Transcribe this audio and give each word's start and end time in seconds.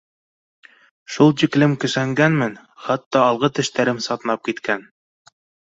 Шул 1.15 1.35
тиклем 1.41 1.75
көсәнгәнмен, 1.85 2.57
хатта 2.87 3.23
алғы 3.27 3.53
тештәреп 3.61 4.05
сатнап 4.11 4.45
киткән. 4.51 4.93